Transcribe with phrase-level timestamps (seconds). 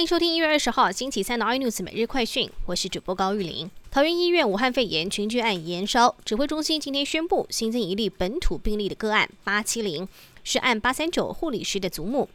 [0.00, 3.70] 欢迎收听一月二十号星期三的 iNews 每日快讯，我是主播高玉玲。
[3.90, 10.08] 桃园医院武汉肺炎群聚案延烧，指挥中心今天宣布新增一例本土病例的个案八七零，
[10.42, 12.26] 是案八三九护理师的祖母。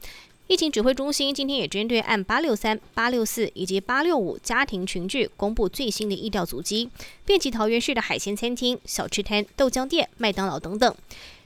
[0.46, 6.92] 疫情指挥中心今天也针对案八六三、八六四以及八六五家庭群聚公布最新的疫调足迹，
[7.26, 10.96] 遍及桃园市的海鲜餐厅、小吃摊、豆浆店、麦当劳等等。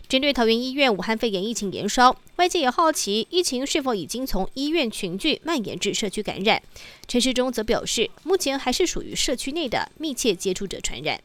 [0.09, 6.63] 针对桃园医院武汉肺炎疫情延烧，外界也好奇疫情是否已经从医院群聚蔓延至社区感染。
[7.07, 11.21] 陈时中则表示，目前还是属于社区内的密切接触者传染。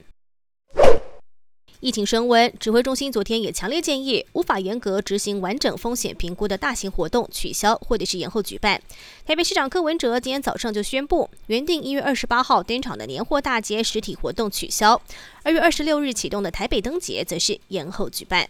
[1.81, 8.79] 疫情升温，指挥中心昨天也强烈建议，无法严格执行完整风险评估的大型活动取消或者是延后举办。
[9.25, 15.01] 台北市长柯文哲今天早上就宣布，原定一月二十八号登场的年货大街实体活动取消，
[15.43, 18.47] 二月二十六日启动的台北灯节则是延后举办。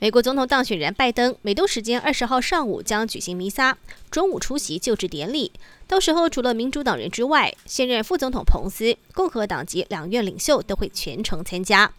[0.00, 3.76] 美国总统当选人拜登，美东时间二十号上午将举行弥撒，
[4.12, 5.50] 中午出席就职典礼。
[5.88, 11.92] 到时候除了民主党人之外，现任副总统彭斯、共和党籍两院领袖都会全程参加。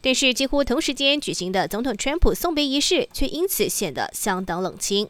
[0.00, 5.08] 但是几乎同时间举行的总统川普送别仪式，却因此显得相当冷清。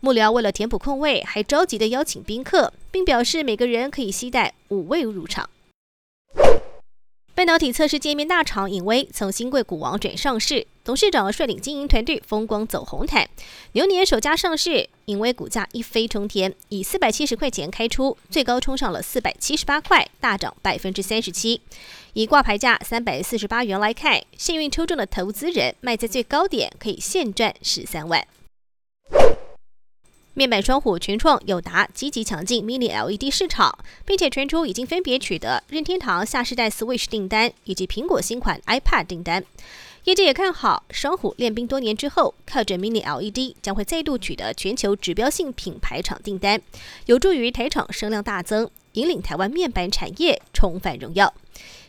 [0.00, 5.48] 幕僚为了填补空位，还着急的邀请宾客，并表示每个人可以携带五位入场。
[7.34, 13.28] 半导体测试界面大厂影威从新贵股王转上市，董事长率领经营团队风光走红毯。
[13.72, 21.60] 牛年首家上市，影威股价一飞冲天，以四百七十块钱开出，最高冲上了四百七十八块，大涨百分之三十七。
[22.14, 28.26] 以挂牌价三百四十八元来看，幸运抽中的投资人卖在最高点，可以现赚十三万。
[30.32, 39.44] 面板双虎全创、友达积极抢进 Mini LED 市场，并且传出已经分别取得任天堂下世代 Switch 订单以及苹果新款 iPad 订单。
[40.04, 46.60] 业界也看好双虎练兵多年之后，靠着 Mini LED 将会再度取得全球指标性品牌厂订单，
[47.06, 51.32] 有助于台厂声量大增，引领台湾面板产业重返荣耀。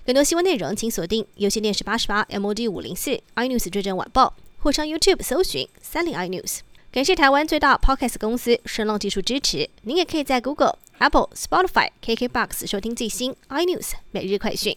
[0.05, 6.59] 更多新闻内容，请锁定有线电视八十八 MOD 五零四 iNews 追踪晚报，或上 YouTube 搜寻三零 iNews。
[6.91, 9.69] 感谢台湾最大 Podcast 公司声浪技术支持。
[9.83, 14.75] 您也可以在 Google、Apple、Spotify、KKBox 收听最新 iNews 每日快讯。